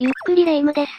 [0.00, 0.92] ゆっくりレ夢ムです。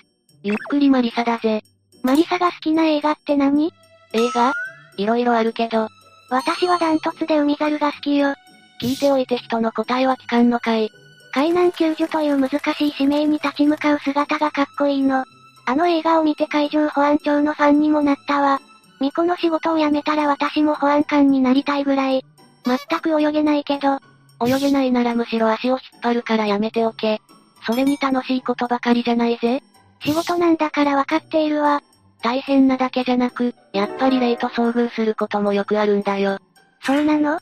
[0.44, 1.64] ゆっくりマリサだぜ。
[2.04, 3.72] マリサが好きな映画って何？
[4.12, 4.52] 映画？
[4.98, 5.88] いろいろあるけど、
[6.30, 8.34] 私はダントツで海猿が好きよ。
[8.82, 10.90] 聞いておいて人の答えは聞かんのかい。
[11.34, 15.24] 海難救助という難しい使命に立ち向かう姿がかっこいいの。
[15.66, 18.60] あの映画を見て海上保安庁のファンにもなったわ。
[19.00, 22.26] 巫女の仕事を辞めたら私も保安官になりたいぐらい。
[22.66, 24.00] 全く泳げないけど、
[24.46, 27.22] 泳げないならむしろ足を引っ張るからやめておけ。
[27.66, 29.62] それに楽しいことばかりじゃないぜ。
[30.02, 31.82] 仕事なんだからわかっているわ。
[32.22, 36.40] 大変なだけじゃなく、やっぱり霊と遭遇することもよくあるんだよ。
[36.82, 37.40] そうなの？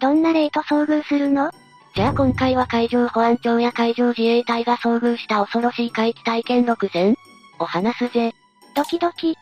[0.00, 1.50] どんな霊と遭遇するの？
[1.94, 7.16] じゃあ今回は海上保安庁や海上自衛隊が遭遇した恐ろしい怪奇体験6選
[7.58, 8.32] を話すぜ。
[8.74, 9.36] ドキドキ。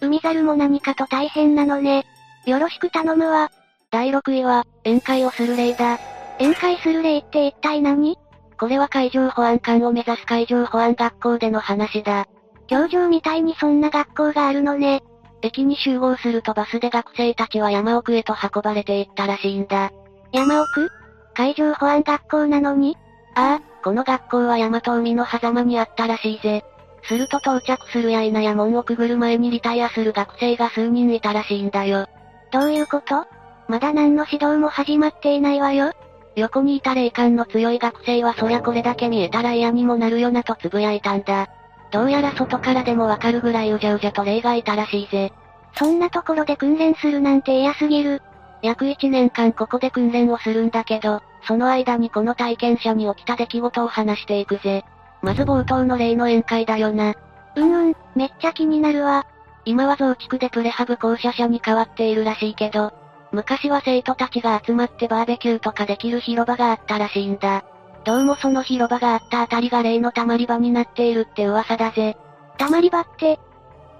[0.00, 2.06] 海猿も何かと大変なのね。
[2.46, 3.50] よろしく頼むわ。
[3.90, 5.98] 第6位は、宴会をする霊だ。
[6.38, 8.16] 宴会する霊って一体何？
[8.58, 12.26] これは海上保安官を目指す海上保安学校での話だ。
[12.66, 15.02] 教場みたいにそんな学校があるのね。
[15.42, 19.92] 駅に集合するとバスで学生たちは山奥へと運ばれていったらしいんだ。
[20.32, 20.90] 山奥？
[21.34, 22.96] 海上保安学校なのに？
[23.36, 26.64] ああ、この学校は山と海の狭間にあったらしいぜ。
[27.04, 32.08] すると到着するや否や門をくぐる前にリタイアする学生が数人いたらしいんだよ。
[32.50, 33.24] どういうこと？
[33.68, 35.92] まだ何の指導も始まっていないわよ。
[36.38, 41.48] 横にいた霊感の強い学生はそりゃこれだけ見えたら嫌にもなるよなと呟いたんだ。
[41.90, 45.32] どうやら外からでもわかるぐらいうじゃうじゃと霊がいたらしいぜ。
[45.76, 48.22] そんなところで訓練するなんて嫌すぎる。
[48.62, 54.84] 約1年間ここで訓練をするんだけど、その間にこの体験者に起きた出来事を話していくぜ。
[55.22, 57.14] まず冒頭の例の宴会だよな。
[57.56, 59.26] うんうん、めっちゃ気になるわ。
[59.64, 62.92] 今は増築でプレハブ校舎舎に変わっているらしいけど、
[63.30, 67.64] 昔は生徒たちが集まってバーベキューとかできる広場があったらしいんだ。
[68.04, 72.16] どうもその広場があったあたりが例の溜まり場になっているって噂だぜ。
[72.56, 73.38] 溜まり場って、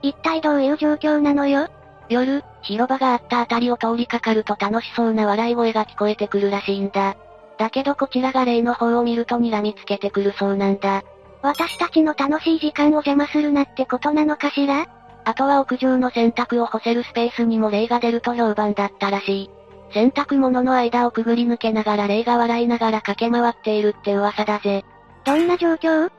[0.02, 1.68] 一体どういう状況なのよ？
[2.08, 7.16] 夜、広場があったあたりを通りかかると楽しそうな笑い声が聞こえてくるらしいんだ。
[7.58, 11.02] だけどこちらが例の方を見ると睨みつけてくるそうなんだ。
[11.42, 14.86] 私たちの楽しい時間を邪魔するなってことなのかしら？
[15.28, 19.50] あとは屋上の洗濯を干せるスペースにも霊が出ると評判だったらしい。
[19.92, 24.86] 洗濯物の間をくぐり抜けながら霊が笑いながら駆け回っているって噂だぜ。
[25.26, 26.10] どんな状況？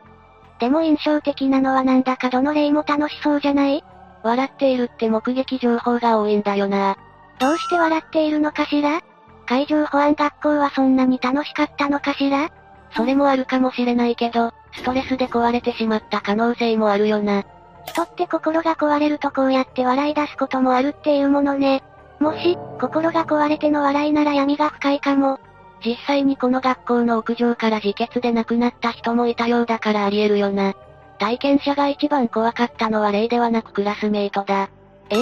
[0.60, 3.84] でも印象的なのはなんだかどの霊も楽しそうじゃない？
[4.22, 6.96] 笑っているって目撃情報が多いんだよな。
[7.40, 9.02] どうして笑っているのかしら？
[9.48, 12.52] 海上保安学校はそんなに楽しかったのかしら？
[12.96, 17.44] それもあるかもしれないけど、ストレスで壊れてしまった可能性もあるよな。
[17.90, 21.84] 人って心が壊れるとこうやって笑い出すこともあるっていうものね。
[22.20, 25.40] もし、心が壊れての笑いなら闇が深いかも。
[25.86, 30.74] 実際にこの学校の屋上から自決で亡くなった人もいたようだからあり得るよな。
[31.20, 34.70] 体験者が一番怖かったのは霊ではなくクラスメイトだ。
[35.10, 35.16] え？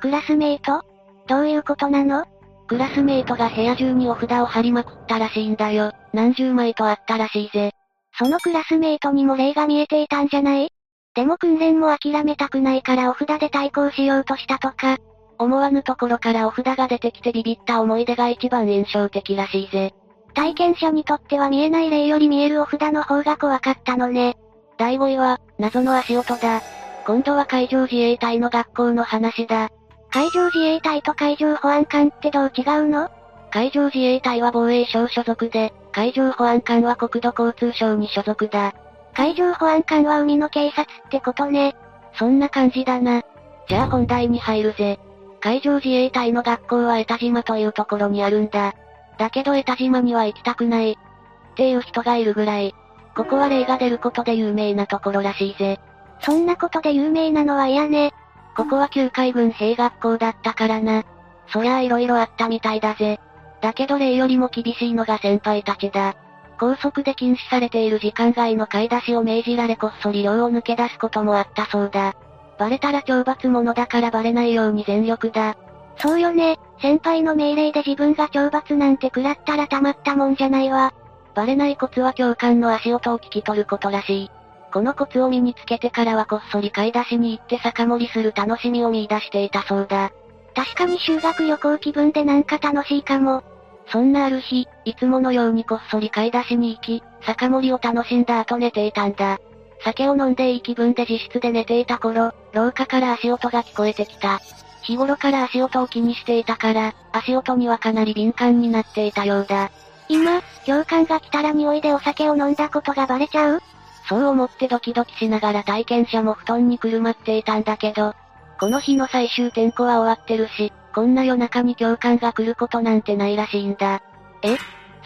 [0.00, 0.82] クラスメイト？
[1.26, 2.24] どういうことなの？
[2.66, 5.92] クラスメイトが部屋中にお札を貼りまくったらしいんだよ。
[6.12, 7.72] 何十枚とあったらしいぜ。
[8.18, 10.70] そのクラスメイトにも霊が見えていたんじゃない？
[11.18, 14.98] でも訓練も諦めたくないからお札で対抗しようとしたとか。
[15.36, 19.92] 思わぬところからお札が出てきてビビった思い出が一番印象的らしいぜ。
[20.34, 24.36] 体験者にとっては見えない霊より見えるお札の方が怖かったのね。
[24.76, 26.62] 第5位は、謎の足音だ。
[27.04, 29.70] 今度は海上自衛隊の学校の話だ。
[30.12, 33.10] 海上自衛隊と海上保安官ってどう違うの？
[33.50, 38.72] 海上自衛隊は防衛省所属で、海上保安官は国土交通省に所属だ。
[39.18, 41.74] 海上保安官は海の警察ってことね。
[42.14, 43.24] そんな感じだな。
[43.68, 45.00] じゃあ本題に入るぜ。
[45.40, 48.76] 海上自衛隊の学校は江田島というところにあるんだ。
[49.18, 50.92] だけど江田島には行きたくない。
[50.92, 52.76] っていう人がいるぐらい。
[53.16, 55.80] ここは霊が出ることで有名なところらしいぜ。
[56.20, 58.12] そんなことで有名なのは嫌ね。
[58.56, 61.02] ここは旧海軍兵学校だったからな。
[61.48, 63.18] そりゃあ色々あったみたいだぜ。
[63.62, 66.14] だけど霊よりも厳しいのが先輩たちだ。
[66.58, 72.14] 高速で禁止されている時間外の買い出しを命じられこっそり寮を抜け出すこともあったそうだ。
[72.58, 75.56] バレたら懲罰者だからバレないように全力だ。
[75.98, 80.92] そうよね、先輩の命令で自分が懲罰なんて食らったらたまったもんじゃないわ。
[81.34, 84.30] バレないコツは教官の足音を聞き取ることらしい。
[84.72, 90.10] このコツを身につけてからはこっそり買い出しに行って酒盛りする楽しみを見出していたそうだ。
[90.54, 93.42] 確かに修学旅行気分でなんか楽しいかも。
[93.90, 99.38] そんなある日、いつものようにこっそり買い出しに行き、酒盛りを楽しんだ後寝ていたんだ。
[99.84, 104.40] 酒を飲んでいい気分で自室で寝ていた頃、廊下から足音が聞こえてきた。
[104.82, 109.70] 日頃から足音を気にしていたから、足音にはかなり敏感になっていたようだ。
[110.08, 113.60] 今、教官が来たら匂いでお酒を飲んだことがバレちゃう？
[114.08, 118.14] そう思ってドキドキしながら体験者も布団にくるまっていたんだけど、
[118.58, 124.02] この日の最終点呼は終わってるし、こんな夜中に教官が来ることなんてないらしいんだ。
[124.42, 124.56] え？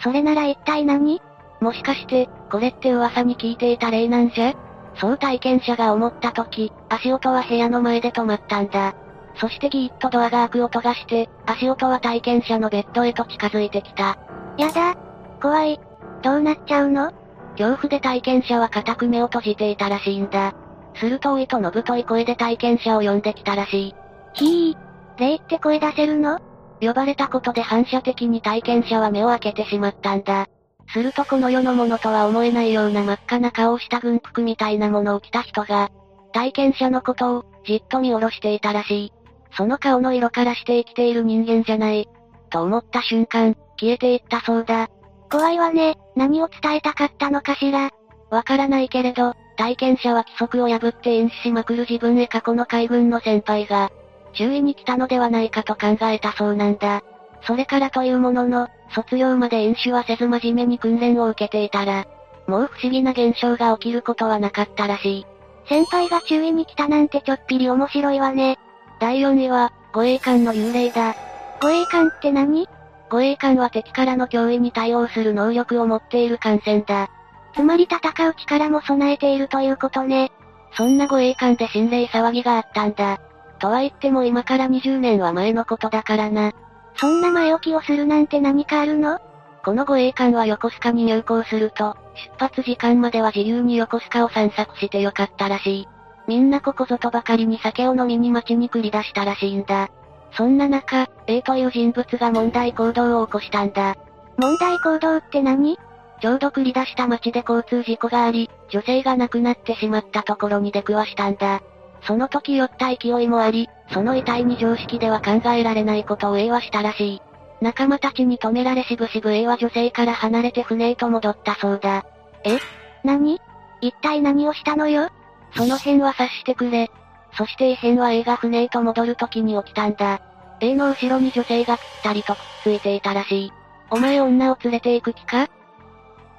[0.03, 1.21] それなら一体何？
[1.61, 4.53] もしかして、これって噂に聞いていた例なんじゃ？
[4.95, 8.95] そう体験者が思った時、足音は部屋の前で止まったんだ。
[9.35, 14.17] そしてギーッとドアが開く音がして、足音は体験者のベッドへと近づいてきた。
[14.57, 14.95] やだ。
[15.41, 15.79] 怖い。
[16.21, 17.11] どうなっちゃうの？
[17.57, 20.53] 恐怖で体験者は固く目を閉じていたらしいんだ。
[20.95, 23.95] するとおいとの太い声で体験者を呼んできたらしい。
[24.33, 24.77] ひー、
[25.17, 26.39] 霊って声出せるの？
[26.81, 30.47] 呼ばれたことで反射的に体験者は目を開けてしまったんだ。
[30.91, 35.89] するとこの世のものとは思えないような真っ赤な顔をした軍服みたいなものを着た人が、
[36.33, 39.13] 体験者のことを、じっと見下ろしていたらしい。
[39.55, 42.09] その顔の色からして生きている人間じゃない。
[42.49, 44.89] と思った瞬間、消えていったそうだ。
[45.31, 45.95] 怖いわね。
[46.15, 47.91] 何を伝えたかったのかしら？
[48.29, 53.91] わからないけれど、体験者は規則を破って飲酒しまくる自分へ過去の海軍の先輩が、
[54.33, 57.01] 注意に来たのではないかと考えたそうなんだ。
[57.45, 62.05] それからというものの、卒業まで飲酒はせず真面目に訓練を受けていたら、
[62.47, 65.25] もう不思議な現象が起きることはなかったらしい。
[65.67, 68.57] 先輩が注意に来たなんてちょっぴり面白いわね。
[68.99, 71.15] 第4位は、護衛艦の幽霊だ。
[71.61, 72.67] 護衛艦って何？
[73.09, 77.09] 護衛艦は敵からの脅威に対応する能力を持っている艦船だ。
[77.55, 80.31] つまり戦う力も備えているということね。
[80.75, 83.19] そんな護衛艦で心霊騒ぎがあったんだ。
[83.63, 86.51] とは言っても今から20年は前のことだからな。
[86.97, 89.19] そんな前置きをするなんて何かあるの？
[89.63, 95.87] この護衛艦は横須賀に入港すると、出発時間までは自由に横須賀を散策してよかったらしい。
[96.27, 99.89] みんなここぞとばかりに酒を飲みに街に繰り出したらしいんだ。
[100.33, 103.95] そんな中、A という人物が問題行動を起こしたんだ。
[104.35, 105.79] 問題行動って何？
[106.19, 111.61] ちょうど繰り出した街で交通事故があり、女性が亡くなってしまったところに出くわしたんだ。
[112.05, 117.21] その時酔った勢いもあり、その遺体に常識では考えられないことを A はしたらしい。
[117.61, 122.05] 仲間たちに止められしぶしぶ A は女性から離れて船へと戻ったそうだ。
[122.43, 122.59] え？
[123.03, 123.39] 何？
[123.81, 125.09] 一体何をしたのよ？
[125.55, 126.89] その辺は察してくれ。
[127.37, 130.21] そして異変は A が船へと戻る時に起きたんだ。
[130.59, 133.51] A の後ろに女性がぴったりとくっついていたらしい。
[133.89, 135.47] お前女を連れて行く気か？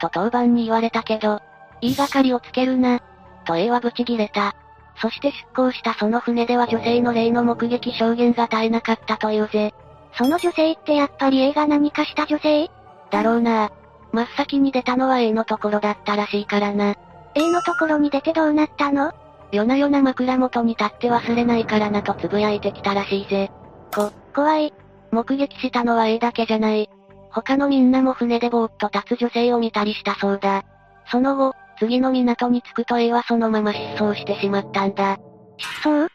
[0.00, 1.40] と当番に言われたけど、
[1.80, 3.00] 言いがかりをつけるな。
[3.46, 4.54] と A はブチギレた。
[4.96, 9.74] そして出港したその船では女性の霊の目撃証言が絶えなかったというぜ。
[10.16, 12.70] その女性ってやっぱり A が何かした女性？
[13.10, 13.70] だろうな
[14.12, 16.94] 真っ先に出たのは A のところだったらしいからな。
[17.34, 19.12] A のところに出てどうなったの？
[19.50, 23.50] 夜な夜な枕元に立って忘れないからなと呟いてきたらしいぜ。
[23.94, 24.72] こ、怖い。
[25.10, 26.88] 目撃したのは A だけじゃない。
[27.30, 30.64] 他のみんなも船でぼーっと立つ女性を見たりしたそうだ。
[31.10, 35.18] その後、次の港に着くと A はそのまま失踪してしまったんだ。
[35.58, 36.08] 失踪？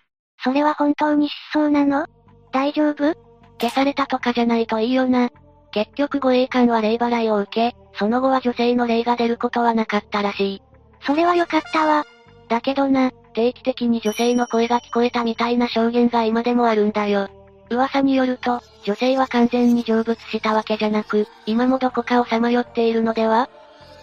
[0.44, 2.06] それは本当に失踪なの？
[2.52, 3.14] 大丈夫？
[3.60, 5.30] 消されたとかじゃないといいよな。
[5.72, 10.62] 結局護衛艦は霊払いを受け、その後は女性の霊が出ることはなかったらしい。
[11.06, 12.06] それはよかったわ。
[12.48, 17.30] だけどな、定期的に女性の声が聞こえたみたいな証言が今でもあるんだよ。
[17.70, 23.50] 噂によると、女性は完全に成仏したわけじゃなく、今もどこかをさまよっているのでは？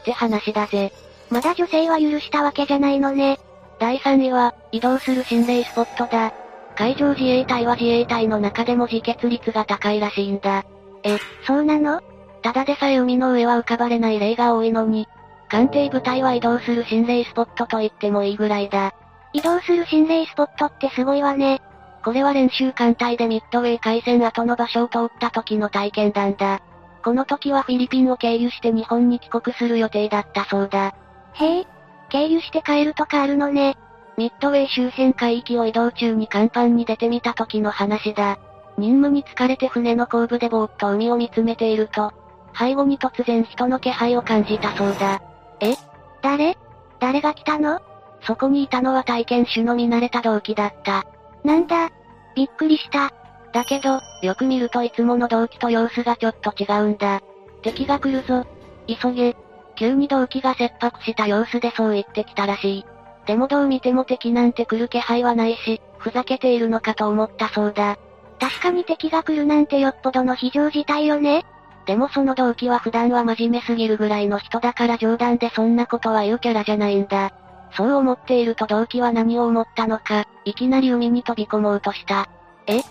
[0.03, 0.93] って話だぜ。
[1.31, 3.39] まだ女性は許したわけじゃないのね。
[3.79, 6.33] 第3位は、移動する心霊スポットだ。
[6.77, 10.65] 海上自衛隊は自衛隊の中でも自決率が高いらしいんだ。
[11.03, 12.01] え、そうなの？
[12.43, 15.09] ただでさえ海の上は浮かばれない例が多いのに、
[15.49, 18.95] 艦艇部隊は移動する心霊スポットと言ってもいいぐらいだ。
[19.33, 21.61] 移動する心霊スポットってすごいわね。
[22.05, 26.61] これは練習艦隊でミッドウェー海戦後の場所を通った時の体験談だ。
[27.05, 30.95] この時はフィリピンを経由して日本に帰国する予定だったそうだ。
[31.39, 31.67] へえ、
[32.09, 33.77] 経由して帰るとかあるのね。
[34.17, 38.39] ミッドウェー周辺海域を移動中に甲板に出てみた時の話だ。
[38.79, 42.13] 任務に疲れて船の後部でぼーっと海を見つめていると、
[42.59, 45.21] 背後に突然人の気配を感じたそうだ。
[45.61, 45.75] え
[46.23, 46.57] 誰？
[47.01, 47.81] 誰が来たの？
[48.23, 51.05] そこにいたのは体験手の見慣れた同期だった。
[51.45, 51.91] なんだ？
[52.35, 53.13] びっくりした。
[53.53, 57.21] だけど、よく見るといつもの同期と様子がちょっと違うんだ。
[57.63, 58.47] 敵が来るぞ。
[58.87, 59.37] 急げ。
[59.77, 62.87] 急に同期が切迫した様子でそう言ってきたらしい。
[63.27, 67.97] でもどう見ても敵なんて来る気配はないし、ふざけているのかと思ったそうだ。
[68.39, 71.45] 確かに敵が来るなんてよっぽどの非常事態よね。
[71.87, 77.33] でもその同期は普段は真面目すぎるぐらいの人だから冗談でそんなことは言うキャラじゃないんだ。
[77.77, 82.29] そう思っていると同期は何を思ったのか、いきなり海に飛び込もうとした。
[82.67, 82.83] え？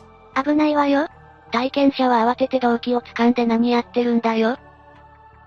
[0.42, 1.08] 危ないわよ。
[1.52, 4.58] 体験者は慌てて同期を掴んで何やってるんだよ。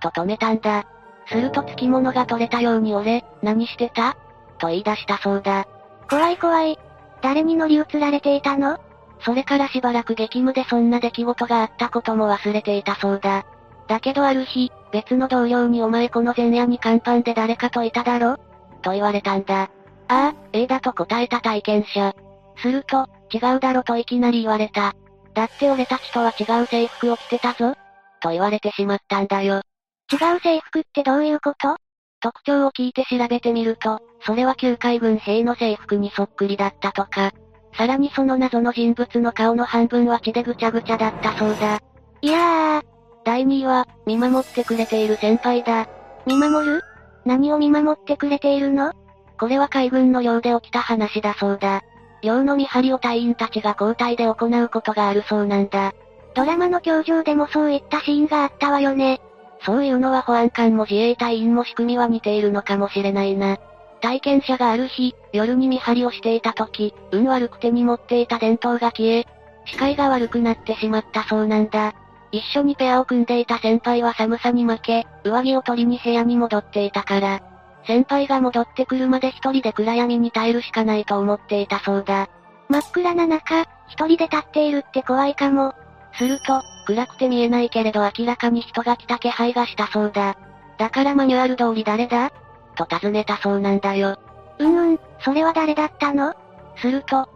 [0.00, 0.86] と止めたんだ。
[1.28, 4.16] すると付き物が取れたように俺、何してた？
[4.58, 5.66] と言い出したそうだ。
[6.08, 6.78] 怖い怖い。
[7.22, 8.78] 誰に乗り移られていたの？
[9.20, 13.44] それからしばらく激務でそんな出来事があったことも忘れていたそうだ。
[13.88, 18.38] だけどある日、別の同僚にお前この前夜に甲板で誰かといただろ？
[18.82, 19.62] と言われたんだ。
[19.62, 19.68] あ
[20.08, 22.14] あ、A だと答えた体験者。
[22.56, 24.94] すると、違うだろといきなり言われた。
[25.34, 27.74] だって俺たちとは違う制服を着てたぞ。
[28.20, 29.62] と言われてしまったんだよ。
[30.10, 31.76] 違う制服ってどういうこと？
[32.20, 37.32] 特徴を聞いて調べてみると、それは旧海軍兵の制服にそっくりだったとか。
[37.76, 41.78] さらにその謎の人物の顔の半分は血でぐちゃぐちゃだったそうだ。
[42.22, 42.82] いやー。
[43.24, 45.86] 第2位は、見守ってくれている先輩だ。
[46.26, 46.82] 見守る？
[47.24, 48.92] 何を見守ってくれているの？
[49.38, 51.82] これは海軍の寮で起きた話だそうだ。
[52.22, 55.92] 寮の見張りを隊員たちが交代で行うことがあるそうなんだ。
[56.34, 59.20] ドラマの教場でもそういったシーンがあったわよね。
[59.60, 63.58] そういうのは保安官も自衛隊員も仕組みは似ているのかもしれないな。
[64.00, 69.26] 体験者がある日、夜に見張りをしていた時、運悪く手に持っていた電灯が消え、
[69.66, 71.94] 視界が悪くなってしまったそうなんだ。
[72.30, 77.40] 一緒にペアを組んでいた先輩は寒さに負け、上着を取りに部屋に戻っていたから、
[77.86, 82.28] 先輩が戻ってくるまで一人で暗闇に耐えるしかないと思っていたそうだ。
[82.68, 85.74] 真っ暗な中、一人で立っているって怖いかも。
[86.18, 90.36] すると、暗くて見えないけれど明らかに人が来た気配がしたそうだ。
[90.78, 92.32] だからマニュアル通り誰だ？
[92.76, 94.18] と尋ねたそうなんだよ。
[94.58, 96.34] うんうん、それは誰だったの？
[96.76, 97.28] すると、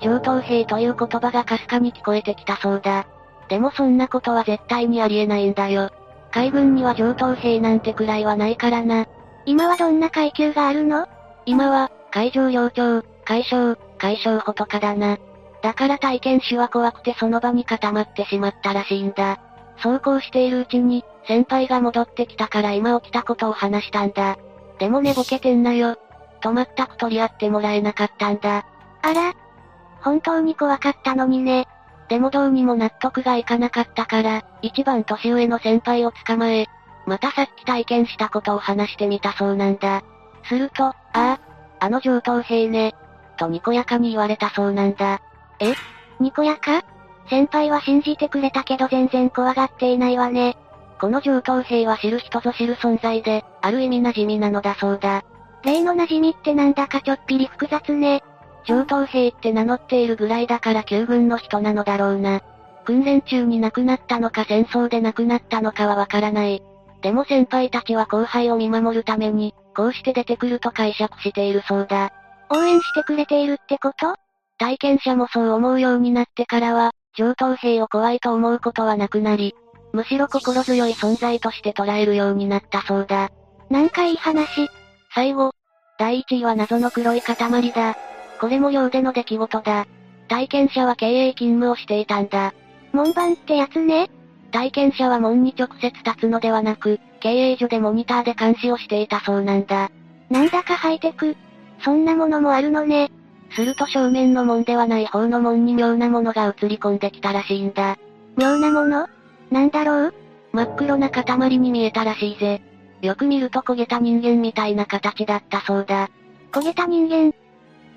[0.00, 3.06] 上等兵という言葉がかすかに聞こえてきたそうだ。
[3.48, 5.90] でもそんなことは絶対にありえないんだよ。
[6.32, 9.06] 海軍には上等兵なんてくらいはないからな。
[9.44, 11.06] 今はどんな階級があるの？
[11.44, 15.18] 今は、海上幼鳥、海将、海将補とかだな。
[15.62, 19.40] だから体験手は怖くてその場に固まってしまったらしいんだ。
[19.78, 24.36] そうこうしているうちに、先輩が戻ってきたから今起きたことを話したんだ。
[24.78, 25.96] でも寝ぼけてんなよ。
[26.40, 28.66] と全く取り合ってもらえなかったんだ。
[29.02, 29.34] あら
[30.00, 31.66] 本当に怖かったのにね。
[32.08, 36.66] でもどうにも納得がいかなかったから、一番年上の先輩を捕まえ、
[37.06, 40.02] またさっき体験したことを話してみたそうなんだ。
[40.44, 41.40] すると、ああ、
[41.78, 42.94] あの上等兵ね。
[43.38, 45.20] とにこやかに言われたそうなんだ。
[45.60, 45.74] え？
[46.20, 46.84] にこやか？
[47.28, 50.56] 先輩は信じてくれたけど全然怖がっていないわね。
[51.00, 55.24] この上等兵は知る人ぞ知る存在で、ある意味馴染みなのだそうだ。
[55.64, 58.22] 例の馴染みってなんだかちょっぴり複雑ね。
[58.64, 62.40] 上等兵って名乗っているぐらいだから旧軍の人なのだろうな。
[62.84, 66.62] 訓練中に亡くなったのか戦争で亡くなったのかはわからない。
[67.00, 72.12] でも先輩たちは後輩を見守るために、こうして出てくると解釈しているそうだ。
[72.50, 74.14] 応援してくれているってこと？
[74.62, 79.56] 体験者もそう思うようになってからは、上等兵を怖いと思うことはなくなり、
[79.92, 83.32] むしろ心強い存在として捉えるようになったそうだ。
[83.70, 84.68] なんかいい話。
[85.12, 85.50] 最後、
[85.98, 87.96] 第1位は謎の黒い塊だ。
[88.40, 89.88] これも寮での出来事だ。
[90.28, 92.54] 体験者は経営勤務をしていたんだ。
[92.92, 94.10] 門番ってやつね。
[94.52, 99.90] 体験者は門に直接立つのではなく、経営所でモニターで監視をしていたそうなんだ。
[100.30, 101.36] なんだかハイテク。
[101.84, 103.10] そんなものもあるのね。
[103.52, 107.98] すると正面の門ではない方の門に妙なものが映り込んできたらしいんだ。
[108.36, 109.08] 妙なもの？
[109.50, 110.14] なんだろう？
[110.52, 112.62] 真っ黒な塊に見えたらしいぜ。
[113.00, 116.08] よく見ると焦げた人間みたいな形だったそうだ。
[116.52, 117.34] 焦げた人間？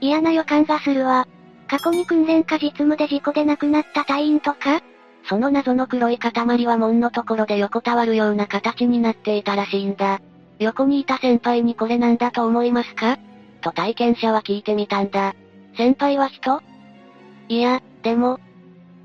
[0.02, 1.28] 嫌な予感がするわ。
[1.68, 4.82] 過去に訓練か実務で事故で亡くなった隊員とか？
[5.28, 10.20] その謎の黒い塊は門のところで横たわるような形になっていたらしいんだ。
[10.60, 13.18] 横にいた先輩にこれなんだと思いますか？
[13.62, 15.34] と体験者は聞いてみたんだ。
[15.78, 16.62] 先輩は人？
[17.50, 18.40] いや、でも、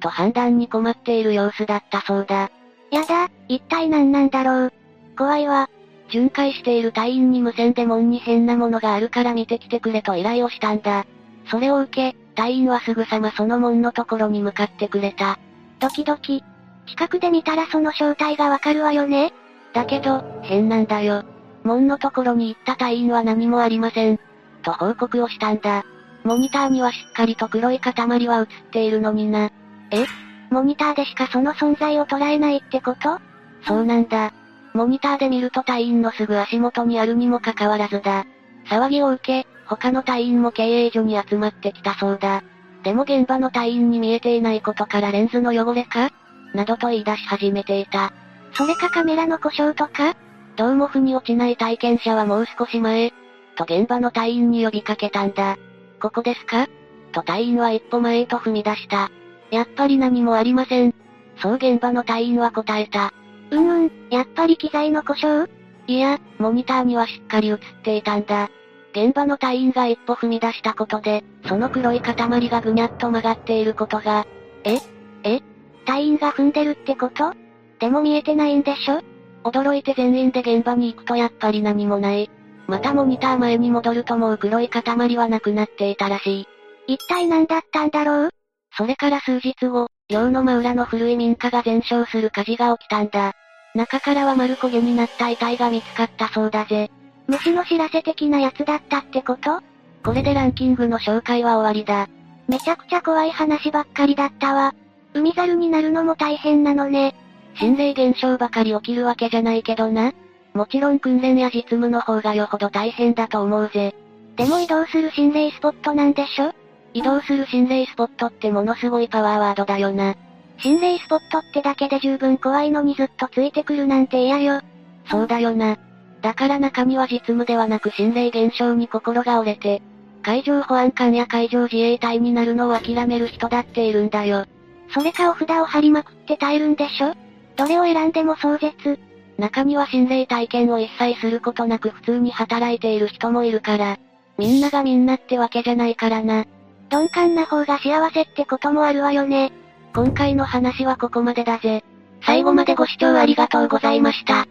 [0.00, 2.50] と判断に困っている様子だったそうだ。
[2.90, 4.72] やだ、一体何なんだろう。
[5.16, 5.68] 怖いわ。
[6.10, 11.06] 巡回している隊員に無線で門に変なものがあるから見てきてくれと依頼をしたんだ。
[11.50, 15.38] それを受け、隊員はすぐさまその門のところに向かってくれた。
[15.78, 16.42] ドキドキ。
[16.86, 19.32] 近くで見たらその正体がわかるわよね
[19.72, 21.24] だけど、変なんだよ。
[21.62, 24.18] 門のところに行った隊員は何もありません。
[24.62, 25.84] と報告をしたんだ。
[26.24, 27.94] モニターにはしっかりと黒い塊
[28.28, 29.50] は映っているのにな。
[29.90, 30.06] え？
[30.50, 33.18] モニターでしかその存在を捉えないってこと？
[33.66, 34.32] そうなんだ。
[34.74, 38.26] モニターで見ると隊員のすぐ足元にあるにもかかわらずだ。
[38.68, 42.42] 騒ぎを受け、他の隊員も経営所に集まってきたそうだ。
[42.82, 46.10] でも現場の隊員に見えていないことからレンズの汚れか？
[46.54, 48.12] などと言い出し始めていた。
[48.54, 50.14] それかカメラの故障とか？
[50.56, 53.12] どうも腑に落ちない体験者はもう少し前、
[53.56, 55.56] と現場の隊員に呼びかけたんだ。
[56.00, 56.66] ここですか？
[57.12, 59.10] と隊員は一歩前へと踏み出した。
[59.50, 60.94] やっぱり何もありません。
[61.42, 63.12] そう現場の隊員は答えた。
[63.50, 65.50] うんうん、やっぱり機材の故障？
[65.86, 68.48] いや、モニターにはしっかり映っていたんだ。
[68.92, 74.26] 現場の隊員が一歩踏み出したことで、その黒い塊がぐにゃっと曲がっていることが、
[74.64, 74.78] え？
[75.24, 75.40] え？
[75.84, 77.32] 隊員が踏んでるってこと？
[77.78, 79.00] でも見えてないんでしょ？
[79.42, 82.30] 驚いて全員で現場に行くとやっぱり何もない。
[82.70, 86.46] またモニター前に戻るともう黒い塊はなくなっていたらし
[86.86, 86.94] い。
[86.94, 88.30] 一体何だったんだろう？
[88.76, 93.32] それから数日後、寮の真裏の古い民家が全焼する火事が起きたんだ。
[93.74, 96.90] 中からは丸焦げになった遺体が見つかったそうだぜ。
[97.26, 99.60] 虫の知らせ的なやつだったってこと？
[100.04, 102.08] これでランキングの紹介は終わりだ。
[102.46, 104.74] めちゃくちゃ怖い話ばっかりだったわ。
[105.12, 107.16] 海猿になるのも大変なのね。
[107.56, 110.12] 心霊現象ばかり起きるわけじゃないけどな。
[110.54, 113.94] もちろん訓練や実務の方がよほど大変だと思うぜ。
[114.36, 116.52] でも移動する心霊スポットなんでしょ？
[116.92, 120.16] 移動する心霊スポットってものすごいパワーワードだよな。
[120.58, 124.60] 心霊スポットってだけで十分怖いのにずっとついてくるなんて嫌よ。
[125.08, 125.78] そうだよな。
[126.20, 129.80] だから中には実務ではなく心霊現象に心が折れて、
[130.22, 134.44] 海上保安官や海上自衛隊になるのを諦める人だっているんだよ。
[134.92, 137.14] それかお札を貼りまくって耐えるんでしょ？
[137.56, 138.98] どれを選んでも壮絶。
[139.40, 143.98] 中には心霊体験を一切することなく普通に働いている人もいるから、
[144.38, 146.44] みんながみんなってわけじゃないからな。
[146.90, 149.52] 鈍感な方が幸せってこともあるわよね。
[149.94, 151.82] 今回の話はここまでだぜ。
[152.22, 154.46] 最後までご視聴ありがとうございました。